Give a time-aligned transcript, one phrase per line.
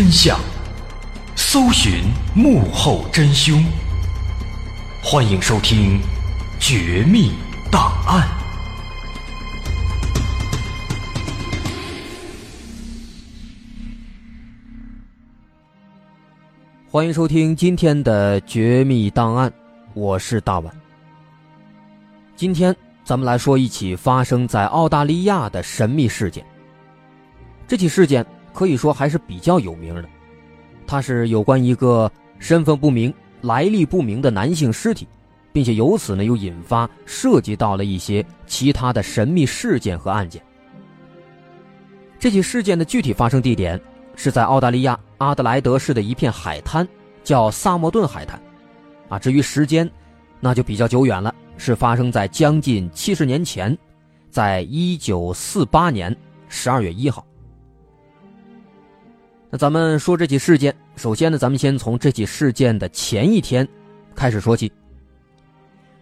[0.00, 0.40] 真相，
[1.36, 3.62] 搜寻幕后真凶。
[5.04, 5.98] 欢迎收听
[6.58, 7.32] 《绝密
[7.70, 8.26] 档案》。
[16.90, 19.50] 欢迎收听今天的《绝密档案》，
[19.92, 20.74] 我是大碗。
[22.34, 22.74] 今天
[23.04, 26.42] 咱们来说一起发生在澳大利亚的神秘事件。
[27.68, 30.08] 这起事件可以说还是比较有名的，
[30.86, 35.06] 它是有关一个身份不明、来历不明的男性尸体，
[35.52, 40.42] 并且由此呢又引发涉及到了一些其他的神秘事件和案件。
[42.18, 43.80] 这起事件的具体发生地点
[44.14, 46.86] 是在澳大利亚阿德莱德市的一片海滩，
[47.24, 48.40] 叫萨默顿海滩。
[49.08, 49.90] 啊，至于时间，
[50.38, 53.76] 那就比较久远了，是发生在将近七十年前，
[54.30, 56.14] 在一九四八年
[56.48, 57.24] 十二月一号。
[59.52, 63.66] 那咱们说这起事件，首先呢，咱们先从这起事件的前一天
[64.14, 64.72] 开始说起。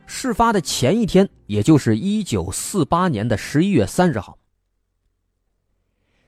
[0.07, 4.37] 事发的前一天，也就是一九四八年的十一月三十号，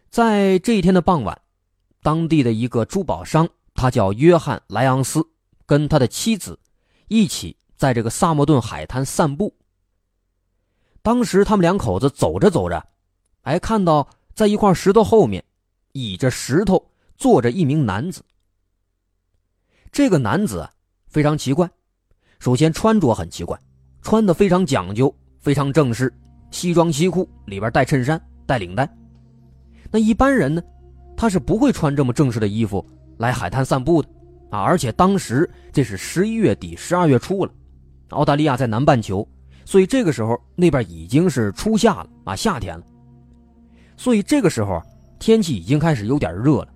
[0.09, 1.38] 在这一天的傍晚，
[2.03, 5.22] 当地的一个珠宝商，他叫约翰·莱昂斯，
[5.66, 6.59] 跟他的妻子
[7.09, 9.54] 一起在这个萨默顿海滩散步。
[11.03, 12.83] 当时他们两口子走着走着，
[13.42, 15.44] 哎，看到在一块石头后面，
[15.92, 16.86] 倚着石头。
[17.20, 18.24] 坐着一名男子。
[19.92, 20.66] 这个男子
[21.06, 21.68] 非常奇怪，
[22.38, 23.60] 首先穿着很奇怪，
[24.00, 26.10] 穿的非常讲究，非常正式，
[26.50, 28.90] 西装西裤里边带衬衫带领带。
[29.90, 30.62] 那一般人呢，
[31.14, 32.82] 他是不会穿这么正式的衣服
[33.18, 34.08] 来海滩散步的
[34.48, 34.62] 啊！
[34.62, 37.52] 而且当时这是十一月底、十二月初了，
[38.10, 39.28] 澳大利亚在南半球，
[39.66, 42.84] 所以这个时候那边已经是初夏了啊，夏天了。
[43.98, 44.82] 所以这个时候
[45.18, 46.68] 天气已经开始有点热了。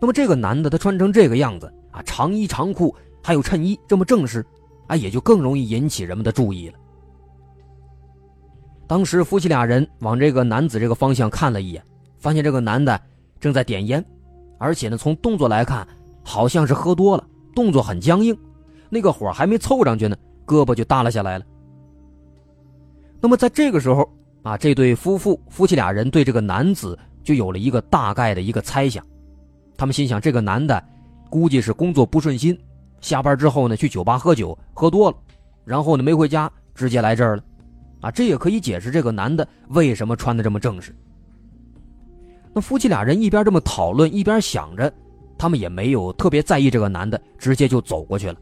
[0.00, 4.44] 那么这个男的他穿成这个样子啊，长衣长裤还有衬衣，这么正式，
[4.86, 6.78] 啊，也就更容易引起人们的注意了。
[8.86, 11.82] 当时夫妻俩人往这个男子这个方向看了一眼，
[12.18, 12.98] 发现这个男的
[13.38, 14.04] 正在点烟，
[14.58, 15.86] 而且呢，从动作来看，
[16.24, 17.24] 好像是喝多了，
[17.54, 18.36] 动作很僵硬，
[18.88, 20.16] 那个火还没凑上去呢，
[20.46, 21.44] 胳膊就耷拉下来了。
[23.20, 24.10] 那么在这个时候
[24.42, 29.04] 啊，这对夫妇夫妻俩人对这个男子就有了一个大概的一个猜想，
[29.80, 30.84] 他们心想这个男的
[31.30, 32.54] 估计是工作不顺心，
[33.00, 35.16] 下班之后呢去酒吧喝酒喝多了，
[35.64, 37.42] 然后呢没回家直接来这儿了，
[38.02, 40.94] 啊，这也可以解释这个男的为什么穿的这么正式。
[42.52, 44.92] 那夫妻俩人一边这么讨论，一边想着，
[45.38, 48.36] 他们也没有特别在意这个男的，直接就走过去了。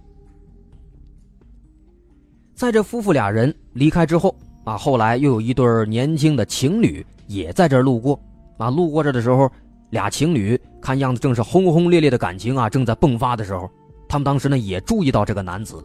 [2.53, 4.35] 在这夫妇俩人离开之后。
[4.65, 8.21] 啊，后来又有一对年轻的情侣也在这路过，
[8.57, 9.49] 啊，路过这的时候，
[9.91, 13.71] 俩情侣看样子正是轰轰烈烈的感情啊，正在迸发的时候，
[14.09, 15.85] 他们当时呢也注意到这个男子了，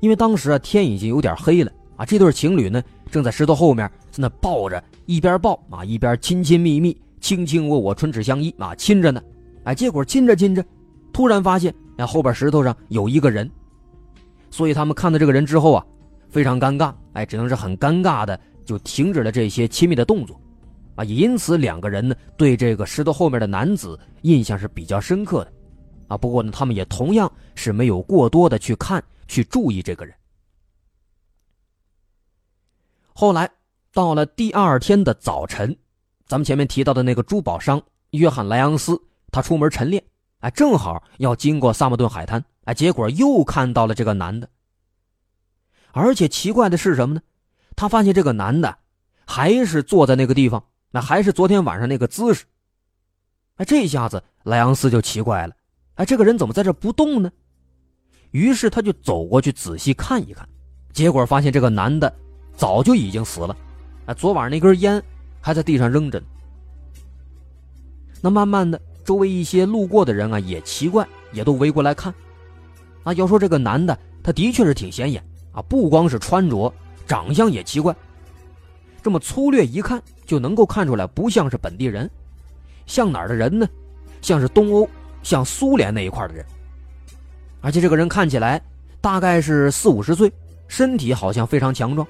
[0.00, 9.22] 因为当时啊天已经有点黑了啊，这对情侣呢正在石头后面在那抱着，一边抱啊一边亲亲密密、卿卿我我、唇齿相依啊亲着呢，
[9.64, 10.64] 哎，结果亲着亲着，
[11.12, 13.50] 突然发现哎后边石头上有一个人，
[14.50, 15.86] 所以他们看到这个人之后啊。
[16.28, 20.38] 非常尴尬，哎，只能是很尴尬的，就停止了这些亲密的动作，
[20.96, 25.52] 啊，也因此两个人呢对这个石头后面的男子印象是比较深刻的，
[26.08, 30.14] 啊，不过呢，他们也同样是没有过多的去看、去注意这个人。
[33.12, 33.48] 后来
[33.92, 35.76] 到了第二天的早晨，
[36.26, 39.00] 咱们前面提到的那个珠宝商约翰莱昂斯，
[39.30, 40.02] 他出门晨练，
[40.40, 44.48] 哎，正好要经过萨默顿海滩，哎，结果又看到了这个男的。
[45.92, 47.22] 而且奇怪的是什么呢？
[47.74, 48.78] 他发现这个男的
[49.26, 52.44] 还是坐在那个地方，那还是昨天晚上那个姿势。
[53.56, 55.54] 哎，这下子莱昂斯就奇怪了，
[55.94, 57.30] 哎，这个人怎么在这不动呢？
[58.30, 60.46] 于是他就走过去仔细看一看，
[60.92, 62.12] 结果发现这个男的
[62.56, 63.56] 早就已经死了，
[64.06, 65.02] 哎，昨晚那根烟
[65.40, 66.26] 还在地上扔着呢。
[68.20, 72.12] 那慢慢的，周围一些路过的人啊也奇怪，也都围过来看。
[73.04, 75.24] 啊，要说这个男的，他的确是挺显眼。
[75.52, 76.72] 啊，不光是穿着，
[77.06, 77.94] 长相也奇怪。
[79.06, 82.10] 这么粗略一看，就能够看出来不像是本地人，
[82.86, 83.64] 像哪儿的人呢？
[84.20, 84.88] 像是东欧，
[85.22, 86.44] 像苏联那一块的人。
[87.60, 88.60] 而且这个人看起来
[89.00, 90.28] 大概是四五十岁，
[90.66, 92.04] 身体好像非常强壮。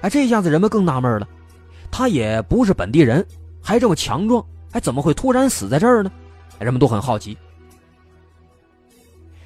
[0.00, 1.28] 哎，这下子人们更纳闷了，
[1.92, 3.24] 他也不是本地人，
[3.62, 6.10] 还这么强壮，还，怎么会突然死在这儿呢？
[6.58, 7.38] 人们都很好奇。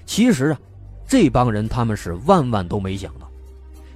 [0.06, 0.58] 其实啊。
[1.06, 3.29] 这帮人他们是万万都没想到，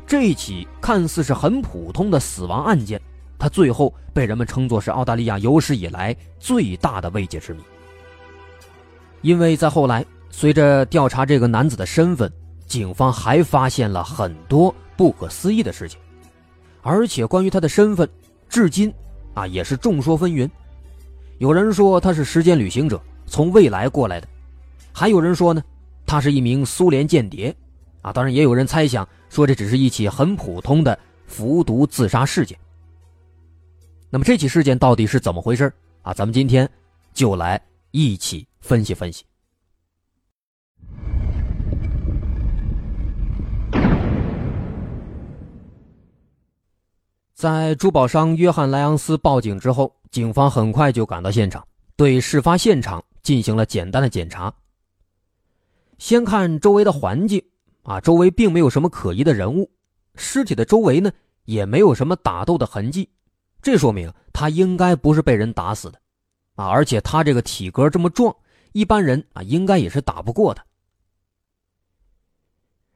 [0.06, 3.01] 这起看似是很普通的死亡案件，
[3.39, 7.61] 他最后被人们称作是澳大利亚有史以来最大的未解之谜。
[9.23, 12.31] 因为在后来，随着调查这个男子的身份，
[12.67, 15.99] 警方还发现了很多不可思议的事情，
[16.83, 18.09] 而且关于他的身份，
[18.49, 18.93] 至今
[19.33, 20.49] 啊也是众说纷纭。
[21.39, 24.27] 有人说他是时间旅行者，从未来过来的；
[24.93, 25.62] 还有人说呢。
[26.07, 27.53] 他是一名苏联间谍，
[28.03, 30.97] 啊，当然也有人猜想说这只是一起很普通的
[31.27, 32.57] 服毒自杀事件。
[34.09, 35.73] 那么这起事件到底是怎么回事
[36.03, 36.15] 啊？
[36.15, 36.71] 咱们今天
[37.13, 37.61] 就来
[37.91, 39.25] 一起分析分析。
[47.35, 54.55] 在珠宝商约翰莱昂斯报警之后，警方很快就赶到现场，对事发现场进行了简单的检查。
[55.99, 57.43] 先看周围的环境，
[57.85, 59.71] 啊，周围并没有什么可疑的人物，
[60.17, 61.11] 尸体的周围呢
[61.45, 63.09] 也没有什么打斗的痕迹，
[63.62, 65.99] 这说明他应该不是被人打死的，
[66.57, 68.35] 啊，而且他这个体格这么壮，
[68.73, 70.62] 一般人啊应该也是打不过的。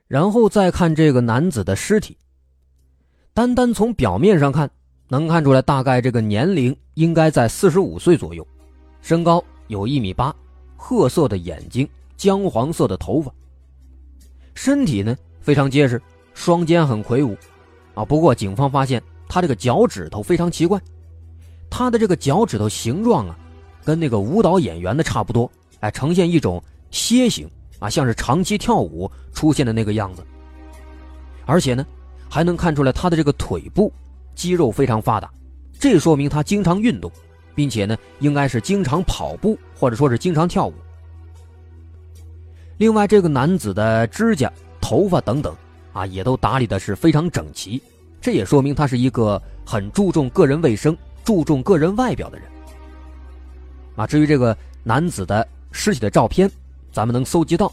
[0.06, 2.16] 然后再看这个男子的尸体，
[3.34, 4.70] 单单从表面上看，
[5.08, 8.46] 能看出来大概这个年龄应该在四十五岁左右，
[9.02, 10.34] 身高有一米八，
[10.76, 11.88] 褐色的眼睛。
[12.16, 13.32] 姜黄色的头发，
[14.58, 16.02] 身体呢非常结实，
[16.34, 17.36] 双肩很魁梧，
[17.94, 20.80] 啊，不过警方发现他这个脚趾头非常奇怪，
[21.70, 23.38] 他的这个脚趾头形状啊，
[23.84, 25.48] 跟那个舞蹈演员的差不多，
[25.78, 26.60] 哎，呈现一种
[26.90, 27.48] 楔形，
[27.78, 30.26] 啊，像是长期跳舞出现的那个样子，
[31.46, 31.86] 而且呢，
[32.28, 33.92] 还能看出来他的这个腿部
[34.34, 35.30] 肌肉非常发达，
[35.78, 37.08] 这说明他经常运动，
[37.54, 40.74] 并且呢，应该是经常跑步或者说是经常跳舞。
[42.78, 45.52] 另外，这个男子的指甲、头发等等，
[45.92, 47.82] 啊，也都打理的是非常整齐，
[48.20, 52.46] 这也说明他是一个很注重个人卫生、注重个人外表的人。
[53.96, 56.48] 啊，至于这个男子的尸体的照片，
[56.92, 57.72] 咱们能搜集到，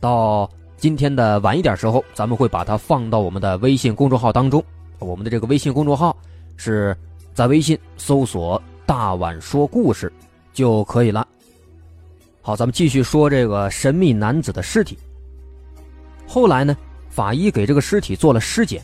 [0.00, 4.64] 到今天的晚一点时候，咱们会把它放到我们的微信公众号当中，
[4.98, 6.16] 我们的这个微信公众号
[6.56, 6.96] 是
[7.34, 10.10] 在微信搜索“大碗说故事”
[10.54, 11.28] 就可以了。
[12.48, 14.96] 好，咱们继续说这个神秘男子的尸体。
[16.26, 16.74] 后来呢，
[17.10, 18.82] 法医给这个尸体做了尸检，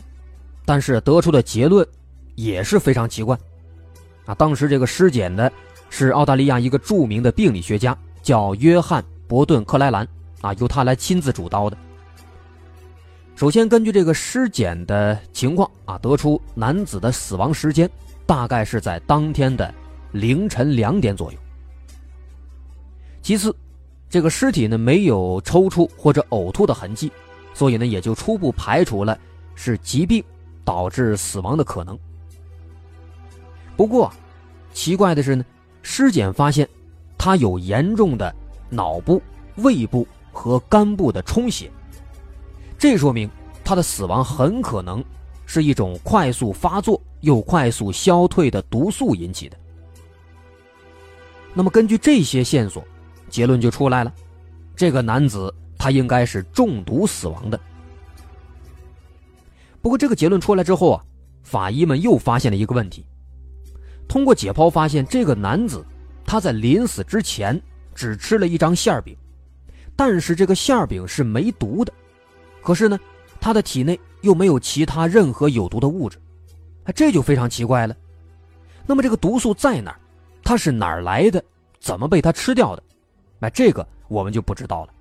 [0.65, 1.83] 但是得出的结论
[2.35, 3.35] 也是非常奇怪。
[4.27, 5.51] 啊，当时这个尸检的
[5.89, 10.07] 是澳大利亚一个著名的病理学家，叫约翰·伯顿·克莱兰，
[10.41, 11.75] 啊，由他来亲自主刀的。
[13.35, 17.89] 首先，根据这个尸检的情况啊，得出男子的死亡时间
[18.27, 19.73] 大概是在当天的
[20.11, 21.39] 凌晨两点左右。
[23.25, 23.55] 其次，
[24.07, 27.11] 这个尸体呢没有抽搐或者呕吐的痕迹。
[27.55, 29.17] 所以呢，也就初步排除了
[29.55, 30.23] 是疾病
[30.63, 31.97] 导致死亡的可能。
[33.75, 34.13] 不过，
[34.75, 35.43] 奇怪的是呢，
[35.81, 36.69] 尸检发现
[37.17, 38.31] 他有严重的
[38.69, 39.19] 脑部、
[39.55, 41.71] 胃部和肝部的充血，
[42.77, 43.27] 这说明
[43.63, 45.03] 他的死亡很可能
[45.47, 49.57] 是一种快速发作又快速消退的毒素引起的。
[51.55, 52.85] 那么，根据这些线索，
[53.29, 54.13] 结论就出来了：
[54.75, 55.53] 这个男子。
[55.77, 57.59] 他应该是中毒死亡的。
[59.81, 61.03] 不过，这个结论出来之后啊，
[61.43, 63.05] 法医们又发现了一个问题。
[64.07, 65.85] 通过解剖发现，这个男子
[66.25, 67.61] 他在临死之前
[67.93, 69.15] 只吃了一张馅饼，
[69.95, 71.93] 但是这个馅饼是没毒的。
[72.63, 72.97] 可是呢，
[73.39, 76.17] 他的体内又没有其他任何有毒的物质，
[76.95, 77.95] 这就非常奇怪了。
[78.87, 79.99] 那么，这个毒素在哪儿？
[80.41, 81.43] 它是哪儿来的？
[81.79, 82.81] 怎么被他吃掉的？
[83.39, 84.93] 那这个我们就不知道了。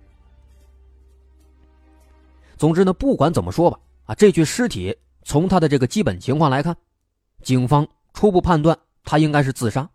[2.56, 6.76] 总之呢，不管怎么说吧，啊，这具尸体从他的这个基本情况来看，
[7.42, 9.88] 警方初步判断他应该是自杀。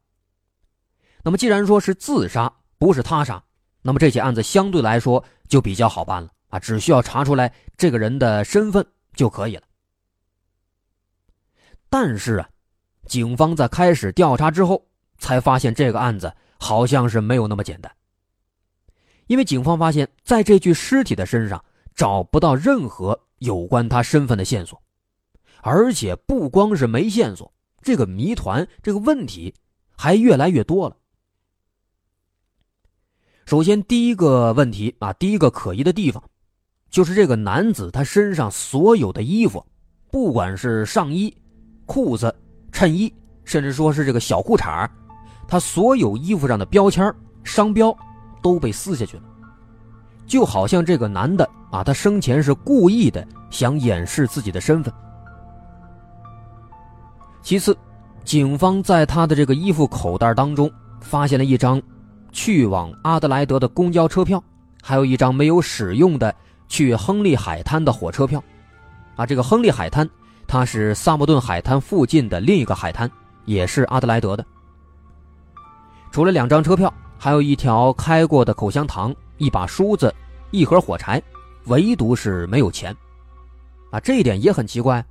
[1.24, 3.44] 那么既然说是自杀，不是他杀，
[3.82, 9.64] 那么这起案子相对来说就比较好办了啊，只需要查出来这个人的身份就可以了。
[11.90, 12.50] 但是啊，
[13.08, 14.86] 警方在开始调查之后，
[15.18, 17.92] 才发现这个案子好像是没有那么简单，
[19.30, 21.64] 因为警方发现，在这具尸体的身上。
[21.96, 24.82] 找不到任何有关他身份的线索，
[25.62, 29.54] 而且不光是没线索，这个谜团、这个问题
[29.98, 30.96] 还越来越多了。
[33.46, 36.24] 首先，第一个问题啊，第一个可疑的地方，
[36.90, 39.62] 就是这个男子他身上所有的衣服，
[40.10, 41.36] 不管是上衣、
[41.86, 42.34] 裤子、
[42.72, 44.90] 衬衣，甚至说是这个小裤衩
[45.50, 47.92] 他所有衣服上的标签、商标
[48.42, 49.24] 都被撕下去了。
[50.28, 54.94] 就好像这个男的啊，他生前是故意的，想掩饰自己的身份。
[57.42, 57.76] 其次，
[58.24, 61.82] 警方在他的这个衣服口袋当中发现了一张
[62.32, 64.44] 去往阿德莱德的公交车票，
[64.84, 66.36] 还有一张没有使用的
[66.68, 68.44] 去亨利海滩的火车票。
[69.16, 70.08] 啊，这个亨利海滩，
[70.48, 73.10] 它是萨默顿海滩附近的另一个海滩，
[73.46, 74.46] 也是阿德莱德的。
[76.12, 79.14] 除了两张车票，还有一条开过的口香糖。
[79.42, 80.14] 一把梳子，
[80.52, 81.24] 一盒火柴，
[81.68, 82.94] 唯独是没有钱，
[83.90, 85.02] 啊，这一点也很奇怪，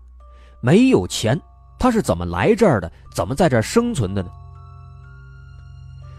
[0.60, 1.40] 没有钱，
[1.78, 2.92] 他是怎么来这儿的？
[3.10, 4.28] 怎么在这儿生存的呢？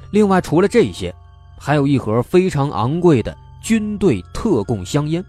[0.10, 1.14] 另外，除了这些，
[1.60, 5.24] 还有一盒非常昂贵的军队特供香烟。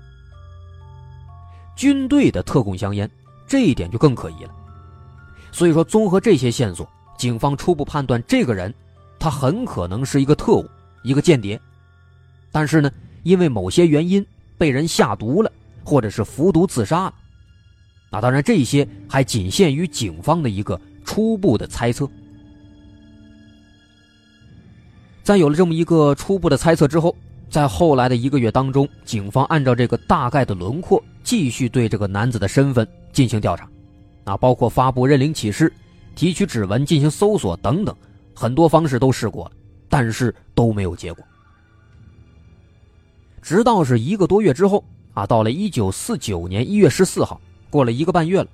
[1.76, 3.10] 军队的特供香烟，
[3.46, 4.50] 这一点就更可疑了。
[5.52, 6.88] 所以说，综合这些线索，
[7.18, 8.74] 警方初步判断，这个人，
[9.20, 10.66] 他很可能是一个特务，
[11.04, 11.60] 一个间谍。
[12.50, 12.90] 但是呢，
[13.22, 14.26] 因为某些原因
[14.58, 15.52] 被人下毒了，
[15.84, 17.14] 或者是服毒自杀了。
[18.10, 22.08] 那当然，这些还仅限于警方的一个初步的猜测。
[25.22, 27.14] 在有了这么一个初步的猜测之后，
[27.48, 33.68] 在后来的一个月当中，警方按照这个大概的轮廓，继续对这个男子的身份进行调查，
[34.24, 35.72] 啊，包括发布认领启事、
[36.16, 37.94] 提取指纹进行搜索等等，
[38.34, 39.52] 很多方式都试过了，
[39.88, 41.24] 但是都没有结果。
[43.42, 44.84] 直到是一个多月之后
[45.14, 48.48] 啊，到了一九四九年一月十四号，过了一个半月了，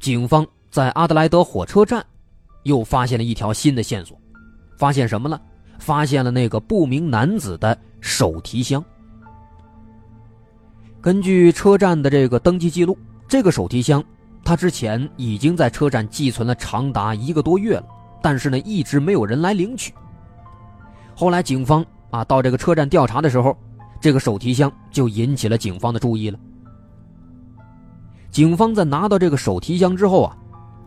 [0.00, 2.04] 警方在阿德莱德火车站
[2.64, 4.18] 又发现了一条新的线索，
[4.76, 5.40] 发现什么了？
[5.78, 8.82] 发现了那个不明男子的手提箱。
[11.00, 12.96] 根据车站的这个登记记录，
[13.28, 14.02] 这个手提箱
[14.44, 17.86] 他之前已经在车站寄存了长达一个多月了，
[18.24, 19.92] 但是呢，一直没有人来领取。
[21.14, 23.54] 后来警方啊到这个车站调查的时候。
[24.00, 26.38] 这个手提箱就引起了警方的注意了。
[28.30, 30.36] 警方在拿到这个手提箱之后啊，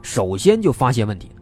[0.03, 1.41] 首先就发现问题了，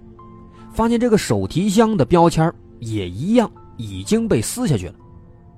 [0.72, 2.50] 发现这个手提箱的标签
[2.80, 4.96] 也一样已经被撕下去了，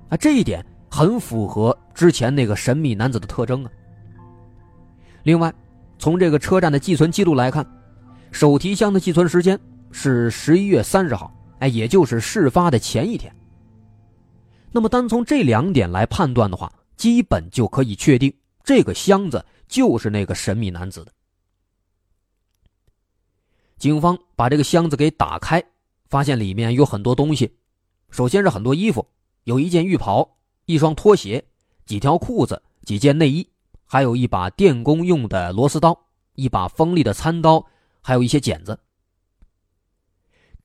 [0.09, 3.69] 啊，这一点很符合之前那个神秘男子的特征啊。
[5.21, 5.53] 另外，
[5.99, 7.63] 从这个车站的寄存记录来看，
[8.31, 9.59] 手提箱的寄存时间
[9.91, 13.33] 是十一月三十号，哎，也就是事发的前一天。
[14.71, 18.31] 那么单从这两点来判断的话，基本就可以确定
[18.63, 21.11] 这个箱子就是那个神秘男子的。
[23.77, 25.63] 警方把这个箱子给打开，
[26.09, 27.57] 发现里面有很多东西。
[28.09, 29.07] 首先是很多衣服，
[29.43, 31.43] 有一件浴袍、一双拖鞋、
[31.85, 33.47] 几条裤子、几件内衣，
[33.85, 35.97] 还有一把电工用的螺丝刀、
[36.33, 37.65] 一把锋利的餐刀，
[38.01, 38.77] 还有一些剪子。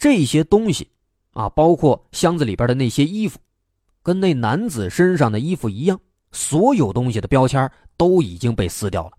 [0.03, 0.89] 这些东西
[1.31, 3.39] 啊，包括箱子里边的那些衣服，
[4.03, 6.01] 跟那男子身上的衣服一样，
[6.33, 9.13] 所有东西的标签都已经被撕掉了。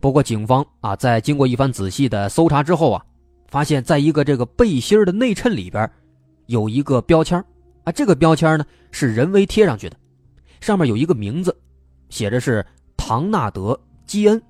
[0.00, 3.04] 不过，警方啊，在经过一番仔细的搜查之后啊，
[3.48, 5.90] 发现在一个这个背心的内衬里边，
[6.46, 7.38] 有一个标签
[7.84, 9.98] 啊，这个标签呢是人为贴上去的，
[10.62, 11.54] 上面有一个名字，
[12.08, 12.64] 写着是
[12.96, 13.74] 唐纳德·
[14.06, 14.42] 基恩。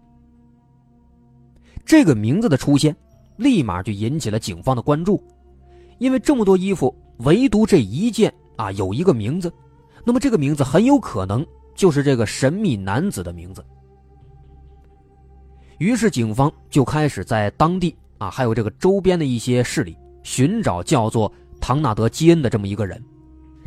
[1.84, 2.96] 这个名字的出现，
[3.38, 5.22] 立马就引起了警方的关注，
[5.98, 9.50] 因为这么多衣服，唯独这一件啊有一个名字，
[10.04, 13.64] 那么这个名字很有可能就是这个神秘男子的名字。
[15.78, 23.00] 于是，警方就开始在当地啊，还有这个周边的一些市里寻找叫做唐纳德·基恩的这么一个人，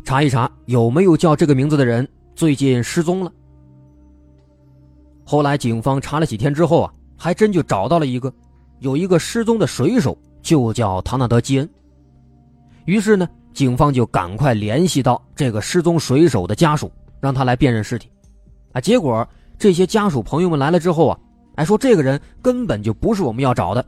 [0.04, 3.32] 查一查有没有叫这个名字的人最近失踪了。
[5.24, 8.30] 后来，警方查了几天之后啊，还真就找到了一个，
[8.82, 11.68] 有一个失踪的水手就叫唐纳德·基恩。
[12.84, 18.10] 于是呢，警方就赶快联系到这个失踪水手的家属，让他来辨认尸体。
[18.72, 21.18] 啊，结果这些家属朋友们来了之后啊。
[21.54, 23.84] 还说这个人根本就不是我们要找的，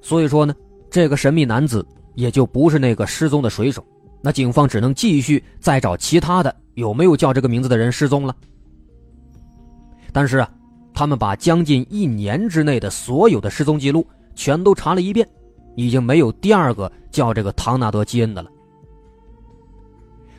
[0.00, 0.52] 所以说呢，
[0.90, 1.86] 这个神秘男子
[2.16, 3.86] 也就不是那个失踪的水手。
[4.20, 8.34] 那警方只能继续再找其他的有没有叫这个名字的人失踪了。
[10.12, 10.50] 但是啊，
[11.02, 14.06] 他们把将近一年之内的所有的失踪记录
[14.36, 15.28] 全都查了一遍，
[15.74, 18.48] 已经没有第二个叫这个唐纳德·基恩的了。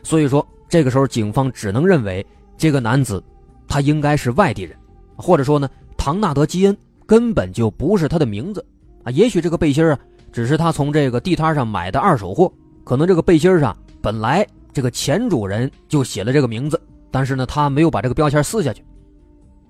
[0.04, 2.26] 所以说，这个时候警方只能认为
[2.58, 3.21] 这个男子
[3.67, 4.73] 他应该是外地人。
[5.17, 8.65] 或者说呢，唐纳德·基恩根本就不是他的名字
[9.04, 9.12] 啊！
[9.12, 9.99] 也许这个背心啊，
[10.32, 12.49] 只是他从这个地摊上买的二手货，
[12.86, 18.82] 可能这个背心上本来这个前主人就写了这个名字，但是呢，他没有把这个标签撕下去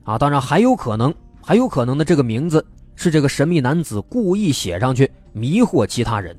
[0.04, 0.18] 啊！
[0.18, 6.38] 当然还有可能，还有可能的这个名字是这个神秘男子故意写上去迷惑其他人。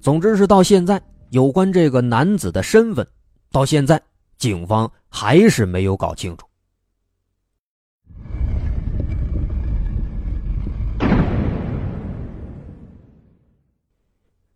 [0.00, 3.06] 总之是到现在，有关这个男子的身份，
[3.50, 4.00] 到现在
[4.38, 6.46] 警方还是没有搞清楚。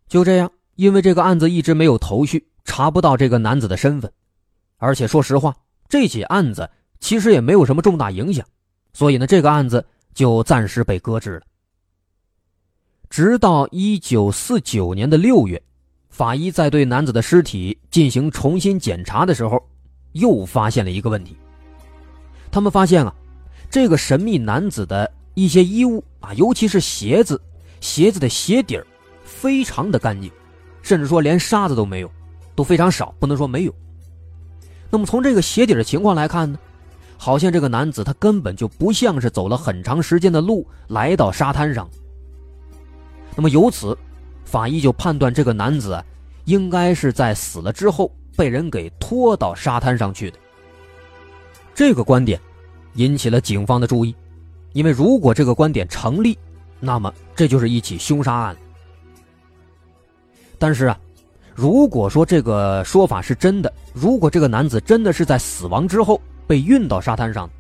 [0.09, 4.13] 就这样，因为这个案子一直没有头绪，查不到这个男子的身份，
[4.77, 5.55] 而且说实话，
[5.91, 8.47] 这起案子其实也没有什么重大影响，
[8.95, 11.43] 所以呢，这个案子就暂时被搁置了。
[13.11, 15.61] 直到一九四九年的六月，
[16.09, 19.63] 法医在对男子的尸体进行重新检查的时候，
[20.13, 21.37] 又发现了一个问题。
[22.51, 23.15] 他们发现啊，
[23.69, 27.39] 这个神秘男子的一些衣物啊，尤其是鞋子，
[27.81, 28.87] 鞋子的鞋底儿。
[29.23, 30.31] 非常的干净，
[30.83, 32.11] 甚至说连沙子都没有，
[32.55, 33.75] 都非常少，不能说没有。
[34.91, 36.59] 那么从这个鞋底的情况来看呢，
[37.17, 41.89] 好像这个男子他根本就不像是走了很长时间的路来到沙滩上。
[43.37, 43.97] 那么由此，
[44.45, 46.03] 法医就判断这个男子
[46.45, 50.39] 应该是在死了之后被人给拖到沙滩上去的。
[51.75, 52.41] 这个观点
[52.95, 54.15] 引起了警方的注意，
[54.73, 56.37] 因为如果这个观点成立，
[56.81, 58.57] 那么这就是一起凶杀案。
[60.59, 60.99] 但是啊，
[61.61, 67.51] 如果说这个说法是真的，如果这个男子真的是在死亡之后被运到沙滩上，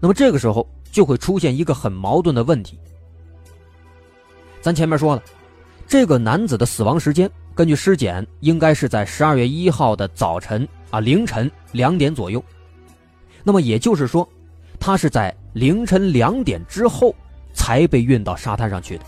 [0.00, 2.76] 那么这个时候就会出现一个很矛盾的问题。
[4.60, 5.22] 咱前面说了，
[5.86, 12.42] 这个男子的死亡时间根据尸检应该是在十二月一号的早晨啊凌晨两点左右，
[13.44, 14.28] 那么也就是说，
[14.80, 17.14] 他是在凌晨两点之后
[17.54, 19.04] 才被运到沙滩上去的。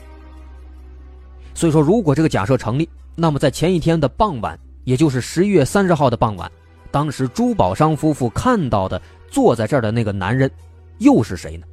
[1.53, 6.51] 所以说，如果这个假设成立，那么，在前一天的傍晚，也就是十一月三十号的傍晚，
[6.91, 10.51] 当时珠宝商夫妇看到的坐在这儿的那个男人，
[10.99, 11.67] 又是谁呢？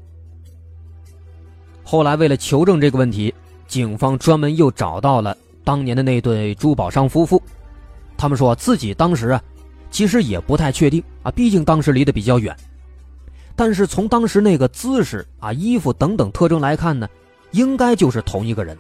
[1.84, 3.34] 后来，为了求证这个问题，
[3.68, 7.42] 警方专门又找到了当年的那对珠宝商夫妇，
[8.18, 9.42] 他们说自己当时啊，
[9.90, 12.54] 其实也不太确定啊，毕竟当时离得比较远，
[13.56, 17.08] 但是从当时那个姿势啊、衣服等等特征来看呢，
[17.52, 18.78] 应该就是同一个人。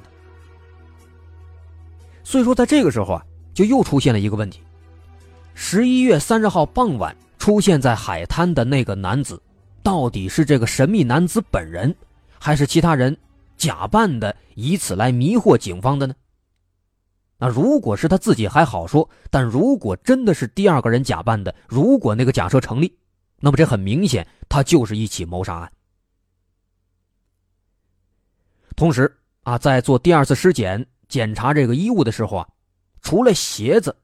[2.28, 4.60] 所以说，在这个时候啊，就又出现了一个问题：
[5.54, 9.42] 十一月三十号傍晚出现在海滩的那个男子，
[9.82, 11.96] 到底是这个神秘男子本人，
[12.38, 13.16] 还是其他人
[13.56, 16.14] 假扮的，以此来迷惑警方的呢？
[17.38, 22.94] 那如果是他自己还好说，但如果真的是第二个人假扮的，如果那个假设成立，
[23.40, 25.72] 那么这很明显，他就是一起谋杀案。
[28.76, 32.48] 同时啊，在做第二次尸检检查这个衣物的时候啊，
[33.02, 33.96] 除了鞋子，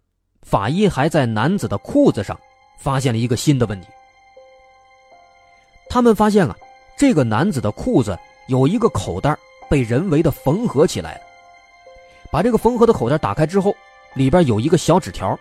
[0.42, 2.39] 法医还在男子的裤子上
[2.80, 3.88] 发现了一个新的问题。
[5.89, 6.56] 他们发现啊，
[6.98, 9.38] 这个男子的裤子有一个口袋
[9.70, 11.22] 被人为的缝合起来了。
[12.32, 13.76] 把这个缝合的口袋打开之后，
[14.16, 15.38] 里边有一个小纸条。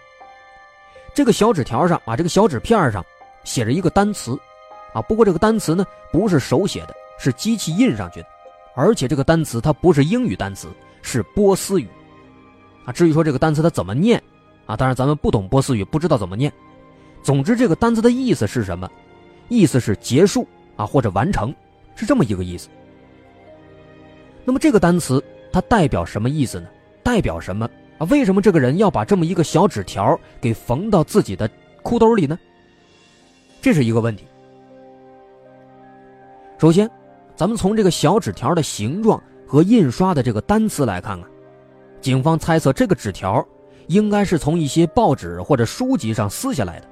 [1.14, 3.05] 这个小纸条上啊，这个小纸片上
[3.44, 4.38] 写着一个单词，
[4.92, 8.29] 啊，不过这个单词呢不是手写的，是机器印上去的，
[8.75, 10.68] 而且这个单词它不是英语单词，
[11.03, 11.87] 是波斯语。
[12.85, 14.21] 啊，至于说这个单词它怎么念，
[14.67, 16.53] 啊，当然咱们不懂波斯语，不知道怎么念。
[17.23, 18.91] 总之，这个单词的意思是什么？
[19.49, 21.55] 意思是结束啊，或者完成，
[21.95, 22.69] 是这么一个意思。
[24.45, 26.69] 那么这个单词它代表什么意思呢？
[27.03, 28.07] 代表什么啊？
[28.11, 31.49] 为什么这个人要把这么一个小纸条给缝到自己的
[31.83, 32.38] 裤兜里呢？
[33.61, 34.25] 这是一个问题。
[36.59, 36.91] 首先，
[37.37, 41.31] 咱们从这个小纸条的形状和印刷的这个单词来看看，
[42.01, 43.47] 警方猜测这个纸条
[43.88, 46.88] 应该是从一些报纸或者书籍上撕下来的，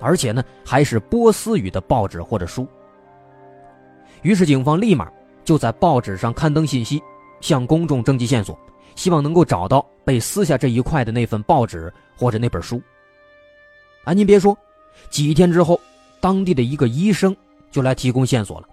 [0.00, 2.66] 而且呢还是波斯语的报纸或者书。
[4.22, 5.12] 于是，警方立马
[5.44, 7.02] 就在报纸上刊登信息，
[7.42, 8.58] 向公众征集线索。
[8.96, 12.80] 希望能够找到被撕下这一块的那份报纸或者那本书。
[14.04, 14.56] 啊，您别说，
[15.10, 15.78] 几天之后，
[16.18, 17.36] 当地的一个医生
[17.70, 18.66] 就来提供线索了。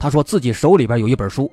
[0.00, 1.48] 他说自己手里边有一本书，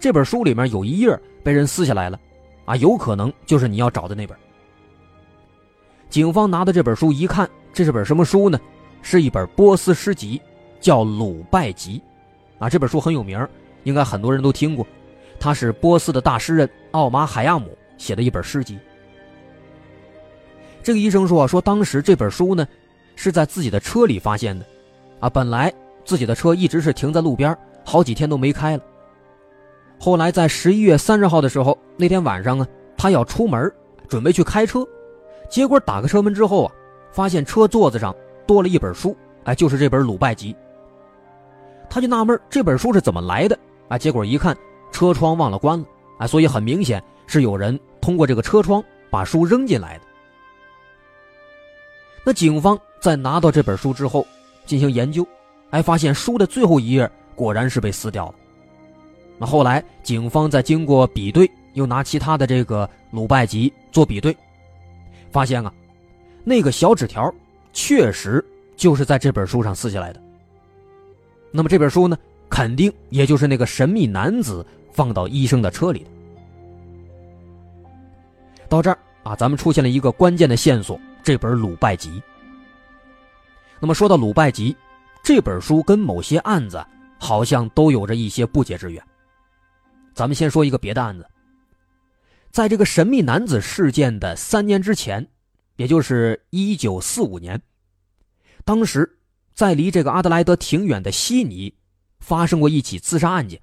[0.00, 2.18] 这本书里面有一页被人撕下来了，
[2.64, 4.36] 啊，有可能就是你要找的那本。
[6.08, 8.58] 警方拿的这本书一看，这是本什么书呢？
[9.02, 10.40] 是一本波斯诗集，
[10.80, 12.00] 叫《鲁拜集》，
[12.64, 13.46] 啊，这本书很有名，
[13.84, 14.86] 应该很多人都听过。
[15.38, 18.78] 他是波斯的大诗人奥马海亚姆写的一本诗集。
[20.82, 22.66] 这个医生说：“说当时这本书呢，
[23.14, 24.64] 是在自己的车里发现的，
[25.20, 25.72] 啊，本来
[26.04, 28.82] 自己的车一直是停在路边，好几天都没开了。
[29.98, 33.72] 后来在十一月三十号的时候，那天晚上啊，他要出门，
[34.08, 34.86] 准备去开车，
[35.48, 36.72] 结果打开车门之后啊，
[37.10, 38.14] 发现车座子上
[38.46, 40.54] 多了一本书，哎，就是这本《鲁拜集》。
[41.90, 43.58] 他就纳闷这本书是怎么来的
[43.88, 43.98] 啊？
[43.98, 44.56] 结果一看。”
[44.90, 45.84] 车窗忘了关了，
[46.16, 50.04] 啊，所以很明显是有人通过这个车窗把书扔进来的。
[52.24, 54.26] 那警方在拿到这本书之后
[54.64, 55.24] 进行研究，
[55.70, 58.34] 哎，发现书的最后一页果然是被撕掉了。
[59.38, 64.36] 那后来警方在经过比对，又拿其他的这个鲁拜集做比对，
[65.30, 65.72] 发现啊，
[66.44, 67.32] 那个小纸条
[67.72, 68.44] 确实
[68.76, 70.20] 就是在这本书上撕下来的。
[71.50, 74.66] 那么这本书呢，肯定也就是那个神秘男子。
[74.90, 76.10] 放到医生的车里的。
[78.68, 82.10] 到这儿啊，咱们出现了一个关键的线索：这本《鲁拜集》。
[83.78, 84.72] 那么说到《鲁拜集》，
[85.22, 86.84] 这本书跟某些案子
[87.16, 89.00] 好像都有着一些不解之缘。
[90.18, 91.24] 咱们先说一个别的案子，
[92.50, 95.24] 在这个神秘男子事件的三年之前，
[95.76, 97.62] 也就是一九四五年，
[98.64, 99.20] 当时
[99.54, 101.72] 在离这个阿德莱德挺远的悉尼，
[102.18, 103.62] 发生过一起自杀案件。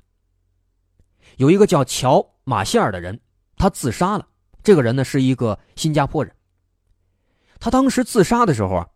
[1.35, 3.19] 有一个叫乔马歇尔的人，
[3.57, 4.25] 他自杀了。
[4.63, 6.33] 这个人呢是一个新加坡人。
[7.59, 8.87] 他当时自杀的时候啊，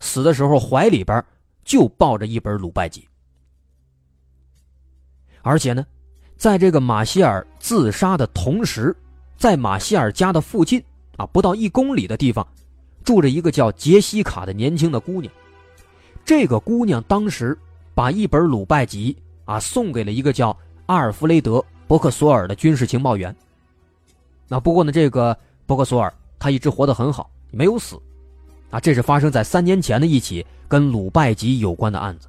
[0.00, 1.24] 死的时候怀里边
[1.64, 3.08] 就抱着一本鲁拜集。
[5.42, 5.86] 而且呢，
[6.36, 8.94] 在这个马歇尔自杀的同时，
[9.36, 10.82] 在马歇尔家的附近
[11.16, 12.46] 啊，不到一公里的地方，
[13.02, 15.32] 住着一个叫杰西卡的年轻的姑娘。
[16.24, 17.56] 这个姑娘当时
[17.94, 21.64] 把一本鲁拜集啊送给了一个叫阿尔弗雷德。
[21.86, 23.36] 伯克索尔的军事情报员。
[24.48, 28.00] 那不过呢，这个伯克索尔他一直活得很好，没有死。
[28.70, 32.26] 啊，这是发生在三年前的一起跟鲁拜集有关的案子。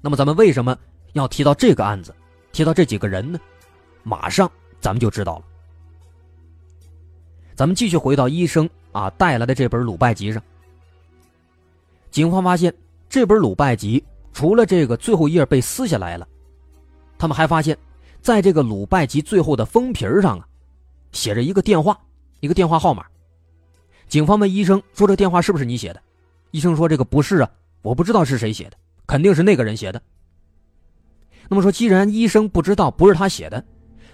[0.00, 0.78] 那么咱们为什么
[1.14, 2.14] 要提到这个案子，
[2.54, 3.38] 提到这几个人呢？
[4.04, 5.44] 马上咱们就知道了。
[7.56, 10.40] 咱们继续回到医生啊带来的这本鲁拜集上。
[12.12, 12.72] 警方发现
[13.08, 16.26] 这本鲁拜集除了这个最后一页被撕下来了，
[17.18, 17.76] 他们还发现。
[18.22, 20.48] 在这个鲁拜集最后的封皮上啊，
[21.12, 22.00] 写着一个电话，
[22.40, 23.04] 一个电话号码。
[24.08, 26.00] 警方问医生说：“这电话是不是你写的？”
[26.52, 27.50] 医生说：“这个不是啊，
[27.82, 30.00] 我不知道是谁写的，肯定是那个人写的。”
[31.48, 33.62] 那么说，既然医生不知道不是他写的，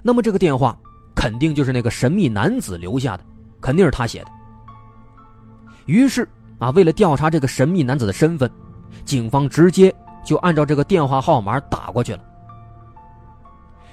[0.02, 0.78] 那么这个电话
[1.14, 3.24] 肯定就是那个神秘男子留下的，
[3.60, 4.30] 肯定是他写的。
[5.86, 8.50] 于是啊，为了调查这个神秘男子的身份，
[9.04, 12.24] 警方直接就按照这个电话号码打过去了。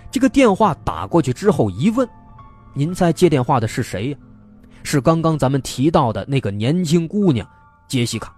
[0.10, 2.08] 这个电话打过去之后一问，
[2.73, 4.17] 您猜接电话的是谁呀？
[4.84, 7.45] 是刚刚咱们提到的那个年轻姑娘
[7.88, 8.34] 杰西卡。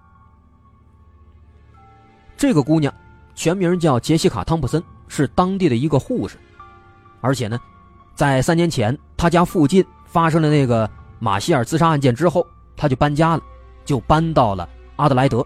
[2.36, 2.92] 这个姑娘
[3.40, 6.38] 全名叫杰西卡·汤普森，是当地的一个护士，
[7.22, 7.58] 而且呢，
[8.14, 13.44] 在三年前她家附近发生了那个马歇尔自杀案件之后，她就搬家了，
[13.86, 15.42] 就搬到了阿德莱德。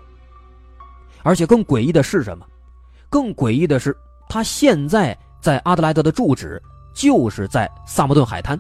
[1.21, 2.43] 而且更诡异的是什么？
[3.11, 3.95] 更诡异的是，
[4.27, 6.59] 他现在在阿德莱德的住址
[6.95, 8.59] 就是在萨姆顿海滩，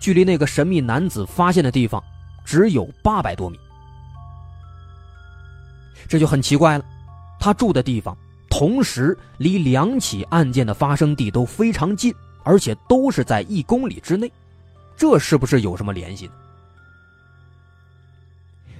[0.00, 2.02] 距离那个神秘男子发现的地方
[2.44, 3.56] 只有八百多米，
[6.08, 6.84] 这就很奇怪了。
[7.38, 8.16] 他住的地方，
[8.58, 14.32] 同时离两起案件的发生地都非常近，而且都是在一公里之内，
[14.96, 16.32] 这是不是有什么联系呢？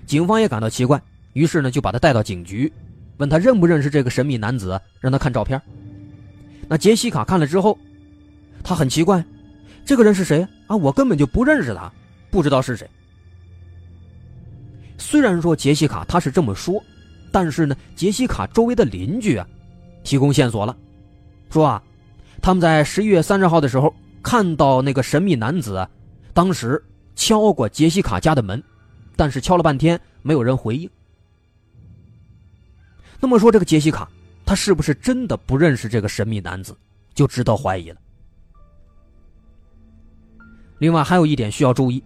[0.06, 0.98] 警方也感到奇怪，
[1.34, 2.72] 于是呢就把他带到警局，
[3.18, 5.60] 问他认不认识这个神秘男子，让他看照片。
[6.68, 7.78] 那杰西卡看了之后，
[8.64, 9.22] 他很奇怪，
[9.84, 10.74] 这个人是谁啊？
[10.74, 11.92] 我根本就不认识他，
[12.30, 12.88] 不知道是谁。
[14.96, 16.82] 虽然说杰西卡他是这么说。
[17.32, 19.46] 但是呢，杰西卡周围的邻居啊，
[20.06, 20.74] 提供线索了，
[21.50, 21.82] 说啊，
[22.40, 23.92] 他们在十一月三十号的时候
[24.22, 25.86] 看到那个神秘男子，
[26.32, 26.80] 当时
[27.16, 28.62] 敲过杰西卡家的门，
[29.16, 30.88] 但是敲了半天没有人回应。
[33.18, 34.08] 那么说，这个杰西卡
[34.44, 36.76] 他是不是真的不认识这个神秘男子，
[37.12, 37.96] 就值得怀疑了。
[40.78, 42.00] 另外还有一点需要注意，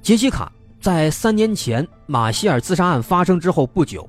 [0.00, 4.08] 杰西卡在三年前马歇尔自杀案发生之后不久。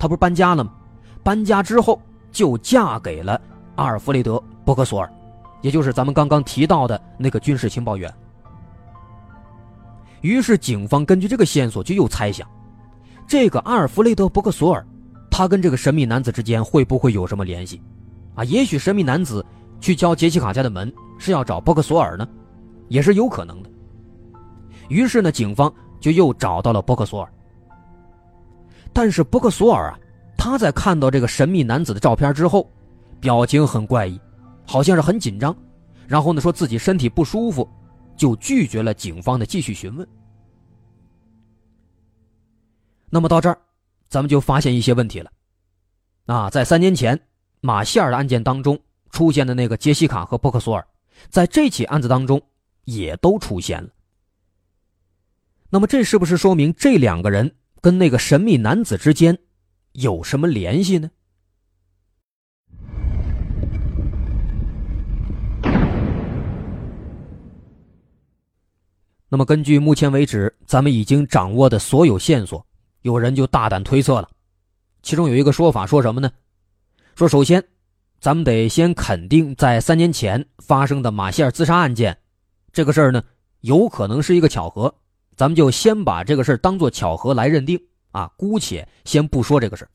[0.00, 0.74] 她不是搬家了吗？
[1.22, 3.40] 搬家之后就嫁给了
[3.76, 5.12] 阿尔弗雷德·伯克索尔，
[5.62, 8.12] 也就是咱们刚刚提到的那个军事情报员。
[10.20, 12.46] 于是警方根据这个线索就又猜想，
[13.26, 14.86] 这个阿尔弗雷德·伯克索尔，
[15.30, 17.80] 他跟这个神秘男子之间会不会有什么联系？
[18.34, 19.44] 啊，也许神秘男子
[19.80, 22.28] 去敲杰西卡家的门是要找伯克索尔呢，
[22.88, 23.70] 也是有可能的。
[24.88, 27.32] 于是呢，警方就又找到了伯克索尔。
[28.92, 29.98] 但是伯克索尔啊，
[30.42, 32.66] 他在看到这个神秘男子的照片之后，
[33.20, 34.18] 表情很怪异，
[34.66, 35.54] 好像是很紧张，
[36.08, 37.68] 然后呢说自己身体不舒服，
[38.16, 40.08] 就拒绝了警方的继续询问。
[43.10, 43.58] 那么到这儿，
[44.08, 45.30] 咱们就发现一些问题了。
[46.24, 47.20] 啊，在三年前
[47.60, 50.86] 马歇尔的案件当中出现的那个杰西卡和伯克索尔，
[51.28, 52.40] 在这起案子当中
[52.86, 53.90] 也都出现了。
[55.68, 57.54] 那么这是不是说明这两个人？
[57.82, 59.38] 跟那个神秘男子之间
[59.92, 61.10] 有什么联系呢？
[69.32, 72.66] 那么，根据目前为止咱们已经掌握的所有线索，
[73.02, 74.28] 有人就大胆推测了。
[75.02, 76.28] 其中有一个说法，说什么呢？
[77.14, 77.62] 说首先，
[78.20, 82.18] 咱们得先肯定，在三年前发生的马歇尔自杀案件，
[82.72, 83.22] 这个事儿呢，
[83.60, 84.92] 有可能是一个巧合。
[85.36, 89.88] 咱们就先把这个事儿当做巧合来认定啊，姑且先不说这个事。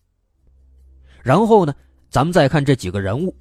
[1.22, 1.74] 然后呢，
[2.10, 3.36] 咱们再看这几个人物，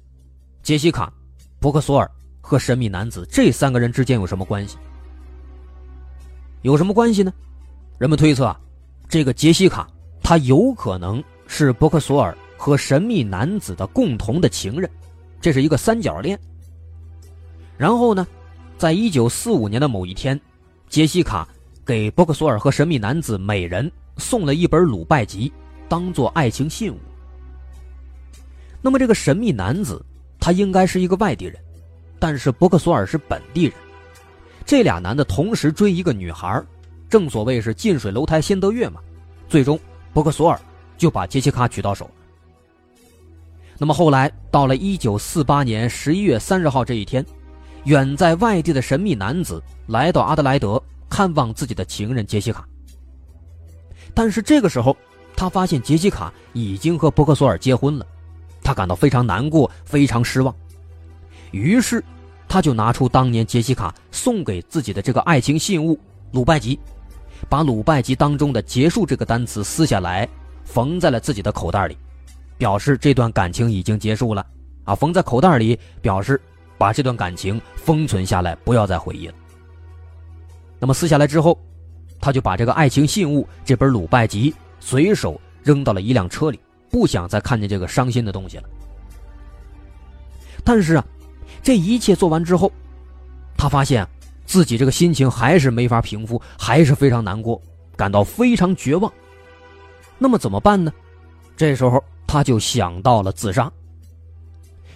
[0.63, 1.13] 杰西卡、
[1.59, 2.09] 伯克索尔
[2.41, 4.77] 和神秘男子这三个人之间有什么关系？
[6.61, 7.33] 有什么关系呢？
[7.97, 8.59] 人们推测啊，
[9.07, 9.87] 这个杰西卡
[10.21, 14.89] 她有可能是伯克索尔和神秘男子的共同的情人，
[15.39, 16.39] 这是一个三角恋。
[17.77, 18.25] 然后呢，
[18.77, 20.39] 在一九四五年的某一天，
[20.89, 21.47] 杰西卡。
[21.85, 25.51] 给伯克索尔和神秘男子每人送了一本鲁拜集，
[25.87, 26.97] 当做爱情信物。
[28.81, 30.03] 那么这个神秘男子
[30.39, 31.55] 他应该是一个外地人，
[32.19, 33.73] 但是伯克索尔是本地人。
[34.65, 36.63] 这俩男的同时追一个女孩，
[37.09, 38.99] 正所谓是近水楼台先得月嘛。
[39.47, 39.79] 最终
[40.13, 40.59] 伯克索尔
[40.97, 42.11] 就把杰西卡娶到手了。
[43.77, 47.25] 那么后来到了一九四八年十一月三十号这一天，
[47.83, 50.81] 远在外地的神秘男子来到阿德莱德。
[51.07, 52.67] 看望自己的情人杰西卡，
[54.15, 54.97] 但是这个时候，
[55.35, 58.07] 他发现杰西卡已经和伯克索尔结婚了，
[58.63, 60.55] 他感到非常难过，非常失望。
[61.51, 62.03] 于是，
[62.47, 65.99] 他就拿出当年杰西卡送给自己的这个爱情信物
[66.31, 66.79] 鲁拜集，
[67.49, 70.27] 把鲁拜集当中的“结束”这个单词撕下来，
[70.63, 71.97] 缝在了自己的口袋里，
[72.57, 74.45] 表示这段感情已经结束了。
[74.85, 76.39] 啊，缝在口袋里，表示
[76.77, 79.33] 把这段感情封存下来，不要再回忆了。
[80.79, 81.57] 那么撕下来之后，
[82.25, 86.59] 他就把这个爱情信物这本鲁拜集随手扔到了一辆车里，
[86.89, 88.63] 不想再看见这个伤心的东西了。
[90.63, 91.05] 但是啊，
[91.61, 92.71] 这一切做完之后，
[93.55, 94.03] 他发现
[94.43, 97.61] 自己这个心情还是没法平复，还是非常难过，
[97.95, 99.13] 感到非常绝望。
[100.17, 100.91] 那么怎么办呢？
[101.55, 103.71] 这时候他就想到了自杀。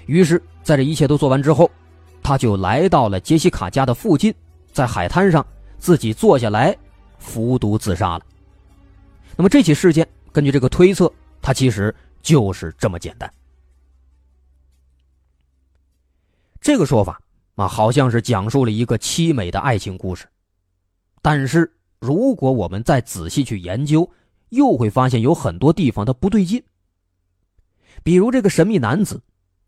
[0.08, 1.70] 于是，在这一切都做完之后，
[2.24, 4.34] 他就来到了杰西卡家的附近，
[4.74, 5.46] 在海滩上
[5.78, 6.76] 自己坐下来，
[7.20, 8.26] 服毒自杀了。
[9.36, 13.32] 那么这起事件，根据这个推测，它其实就是这么简单。
[16.60, 17.22] 这个说法
[17.56, 20.26] 啊，好像是讲述了一个凄美的爱情故事，
[21.22, 24.10] 但是如果我们再仔细去研究，
[24.50, 26.62] 又会发现有很多地方它不对劲。
[28.04, 29.22] 比如这个神秘男子，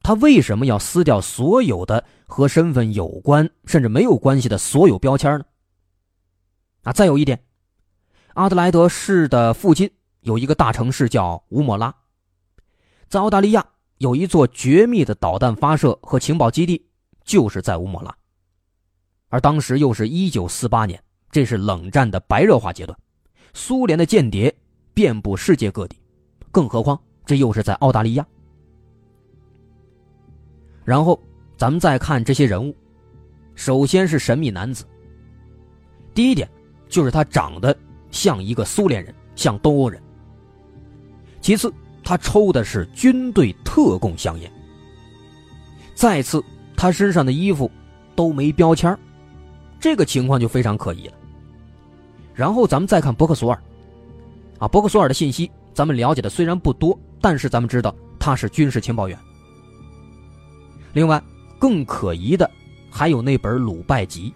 [0.03, 5.45] 他为什么要撕掉所有的和身份有关甚至没有关系的所有标签呢？
[6.83, 7.43] 啊，再有一点，
[8.33, 9.91] 阿德莱德市的附近
[10.21, 11.95] 有一个大城市叫乌莫拉，
[13.07, 13.65] 在澳大利亚。
[13.97, 16.87] 有一座绝密的导弹发射和情报基地，
[17.23, 18.11] 就是在乌莫拉。
[19.29, 22.97] 而当时又是一九四八年，这是冷战的白热化阶段，
[23.53, 24.51] 苏联的间谍
[24.95, 26.01] 遍布世界各地，
[26.49, 28.25] 更何况这又是在澳大利亚。
[30.83, 31.21] 然后
[31.55, 32.75] 咱们再看这些人物，
[33.53, 34.83] 首先是神秘男子。
[36.15, 36.49] 第一点
[36.91, 37.75] 就是他长得
[38.12, 39.99] 像一个苏联人，像东欧人。
[41.41, 41.73] 其次。
[42.04, 44.51] 他抽的是军队特供香烟。
[45.93, 46.43] 再次，
[46.75, 47.69] 他身上的衣服
[48.15, 48.97] 都没标签
[49.80, 51.13] 这个情况就非常可疑了。
[52.34, 53.63] 然后咱们再看伯克索尔，
[54.58, 59.17] 啊，伯克索尔的信息咱们了解的虽然不多，但是咱们知道他是军事情报员。
[60.93, 61.21] 另外，
[61.60, 62.49] 更可疑的
[62.89, 64.34] 还有那本鲁拜集。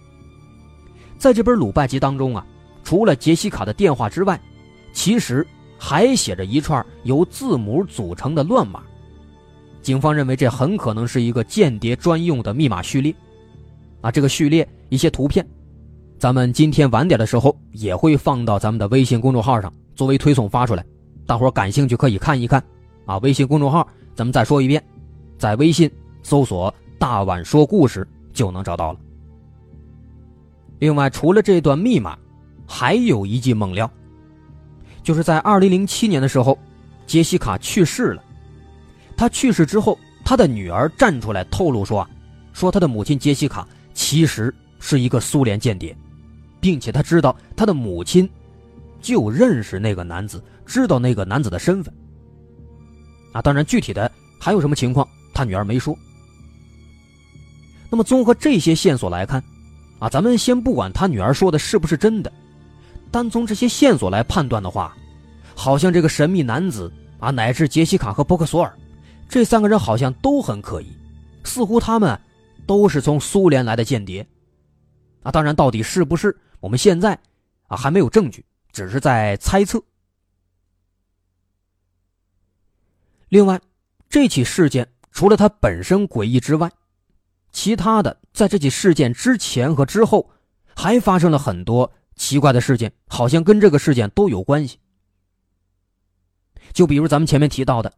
[1.17, 2.45] 在这本鲁拜集当中啊，
[2.83, 4.39] 除了杰西卡的电话之外，
[4.93, 5.45] 其实。
[5.77, 8.81] 还写着一串由字母组成的乱码，
[9.81, 13.13] 警方认为这很可能是一个间谍专用的密码序列。
[13.99, 15.45] 啊，这个序列一些图片，
[16.17, 20.83] 咱们今天晚点的时候也会放到咱们的微信公众号上作为推送发出来，
[21.27, 22.63] 大伙感兴趣可以看一看。
[23.05, 24.81] 啊，微信公众号咱们再说一遍，
[25.37, 25.91] 在微信
[26.23, 28.99] 搜索“大碗说故事”就能找到了。
[30.79, 32.17] 另外，除了这段密码，
[32.67, 33.89] 还有一剂猛料。
[35.03, 36.57] 就是在二零零七年的时候，
[37.05, 38.23] 杰西卡去世了。
[39.15, 42.09] 她去世之后，她的女儿站出来透露说：“啊，
[42.53, 45.95] 说她的母亲杰西卡其实是一个苏联间谍，
[46.59, 48.27] 并且她知道她的母亲
[48.99, 51.93] 就认识那个男子，知道那个男子的身份。
[53.31, 55.95] 啊，当然具体的还有什么情况，他女儿没说。
[57.91, 59.43] 那么综合这些线索来看，
[59.99, 62.31] 啊，咱们先不管他女儿说的是不是真的。”
[63.11, 64.95] 单从这些线索来判断的话，
[65.55, 68.77] 好像这个神秘男子啊，乃至杰西卡和伯克索尔，
[69.29, 70.87] 这三个人好像都很可疑，
[71.45, 72.19] 似乎他们
[72.67, 74.25] 都是从苏联来的间谍。
[75.23, 77.17] 啊，当然，到底是不是，我们现在
[77.67, 79.81] 啊还没有证据，只是在猜测。
[83.29, 83.59] 另外，
[84.09, 86.69] 这起事件除了它本身诡异之外，
[87.55, 90.29] 其他的在这起事件之前和之后，
[90.75, 91.89] 还发生了很多。
[92.17, 94.77] 奇怪的事件好像跟这个事件都有关系。
[96.73, 97.91] 就比如咱们前面提到的，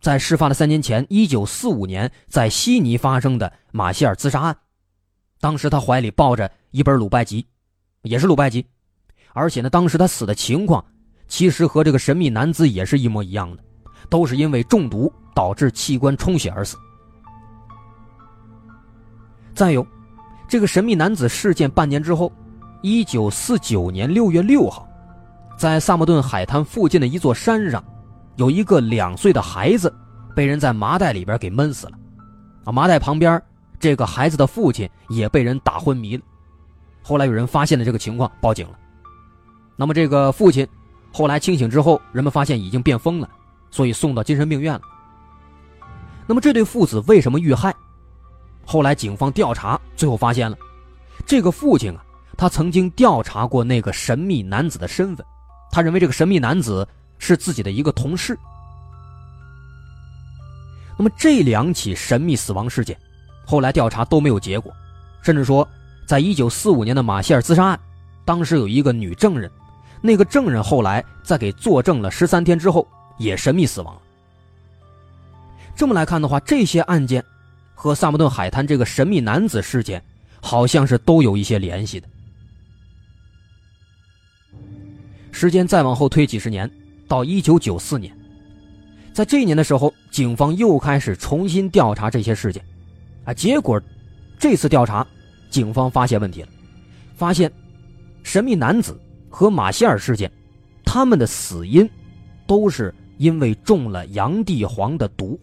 [0.00, 4.56] 在事发的三年前，一九四五年在悉尼发生的马歇尔自杀案，
[5.38, 7.46] 当时他怀里抱着一本鲁拜集，
[8.02, 8.66] 也是鲁拜集，
[9.34, 10.82] 而且呢，当时他死的情况
[11.28, 13.62] 其实和这个神秘男子也是一模一样的，
[14.08, 16.78] 都是因为中毒导致器官充血而死。
[19.54, 19.86] 再有，
[20.48, 22.30] 这个神秘男子事件半年之后。
[22.86, 24.86] 一九四九年六月六号，
[25.56, 27.82] 在萨默顿海滩附近的一座山上，
[28.36, 29.90] 有一个两岁的孩子
[30.36, 31.92] 被人在麻袋里边给闷死了。
[32.64, 33.42] 啊，麻袋旁边
[33.80, 36.22] 这个孩子的父亲也被人打昏迷了。
[37.02, 38.78] 后来有人发现了这个情况，报警了。
[39.76, 40.68] 那么这个父亲
[41.10, 43.26] 后来清醒之后，人们发现已经变疯了，
[43.70, 44.82] 所以送到精神病院了。
[46.26, 47.74] 那么这对父子为什么遇害？
[48.66, 50.56] 后来警方调查，最后发现了
[51.26, 52.04] 这个父亲啊。
[52.36, 55.24] 他曾经调查过那个神秘男子的身份，
[55.70, 56.84] 他认为这个神秘男子
[57.16, 58.36] 是自己的一个同事。
[60.98, 62.98] 那么这两起神秘死亡事件，
[63.46, 64.72] 后来调查都没有结果，
[65.22, 65.66] 甚至说，
[66.08, 67.80] 在一九四五年的马歇尔自杀案，
[68.24, 69.48] 当时有一个女证人，
[70.00, 72.84] 那个证人后来在给作证了十三天之后，
[73.16, 74.00] 也神秘死亡了。
[75.76, 77.24] 这么来看的话，这些案件
[77.74, 80.02] 和萨姆顿海滩这个神秘男子事件，
[80.40, 82.08] 好像是都有一些联系的。
[85.32, 86.70] 时间再往后推几十年，
[87.08, 88.16] 到一九九四年，
[89.12, 92.64] 在这一年的时候，警方又开始重新调查这些事件，
[93.24, 93.82] 啊，结果
[94.38, 95.06] 这次调查，
[95.50, 96.48] 警方发现问题了，
[97.16, 97.52] 发现
[98.22, 98.98] 神秘男子
[99.28, 100.30] 和马歇尔事件，
[100.84, 101.88] 他们的死因
[102.46, 105.38] 都是因为中了洋地黄的毒。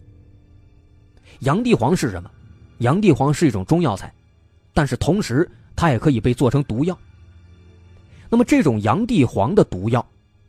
[1.42, 2.30] 洋地黄是什么？
[2.78, 4.12] 洋地黄是一种中药材，
[4.72, 6.96] 但是同时它也可以被做成毒药。
[8.28, 10.04] 那么这种洋地黄的毒药，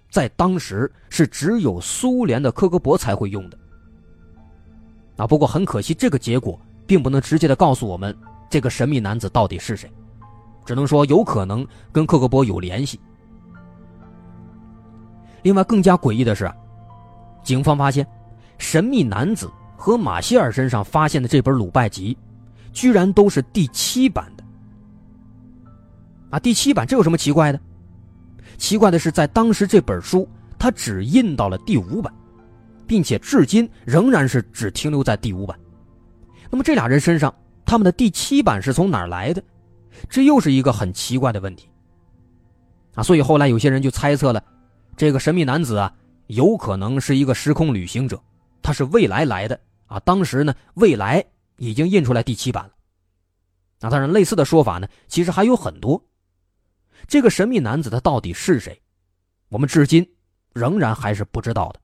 [0.09, 3.57] 在当时是只有苏联的科格勃才会用的。
[5.17, 8.15] 啊，不过很可惜，这个结果并不能直接的告诉我们
[8.49, 9.91] 这个神秘男子到底是谁，
[10.63, 12.99] 只能说有可能跟克格勃有联系。
[15.41, 16.51] 另外，更加诡异的是，
[17.43, 18.07] 警方发现，
[18.59, 19.51] 神秘男子
[19.83, 22.17] 和马歇尔身上发现的这本鲁拜集，
[22.71, 24.43] 居然都是第七版的。
[26.29, 27.59] 啊，第七版这有什么奇怪的？
[28.57, 30.25] 奇怪的是，在当时这本书
[30.57, 32.13] 它只印到了第五版。
[32.87, 35.59] 并且至今仍然是只停留在第五版。
[36.49, 37.33] 那么这俩人身上，
[37.65, 39.43] 他们的第七版是从哪儿来的？
[40.09, 41.67] 这又是一个很奇怪的问题。
[42.95, 44.41] 啊，所以后来有些人就猜测了，
[44.95, 45.93] 这个神秘男子啊，
[46.27, 48.21] 有可能是一个时空旅行者，
[48.61, 49.59] 他是未来来的
[49.93, 49.99] 啊。
[50.01, 51.23] 当时呢，未来
[51.57, 52.71] 已经印出来第七版了。
[53.79, 56.01] 那当然，类似的说法呢，其实还有很多。
[57.07, 58.81] 这个神秘男子他到底是谁？
[59.49, 60.07] 我们至今
[60.53, 61.79] 仍然还是不知道的。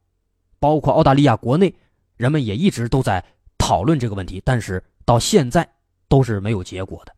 [0.60, 1.74] 包括澳大利亚国内，
[2.16, 3.24] 人们也一直都在
[3.58, 5.68] 讨论这个问题，但是到现在
[6.08, 7.14] 都是没有结果的。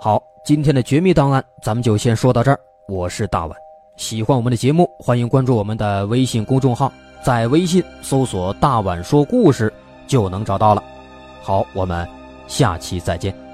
[0.00, 2.60] 好，今天的绝密档案咱们就先说到这儿。
[2.88, 3.58] 我是大碗，
[3.96, 6.92] 喜欢我们的节目，欢迎关注我们的微信公众号，
[7.22, 9.72] 在微信搜索“大碗说故事”
[10.06, 10.82] 就能找到了。
[11.42, 12.08] 好，我们
[12.46, 13.47] 下期再见。